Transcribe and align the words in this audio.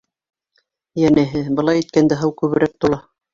Йәнәһе, 1.01 1.41
былай 1.59 1.83
иткәндә 1.85 2.19
һыу 2.23 2.35
күберәк 2.41 2.75
тула. 2.83 3.01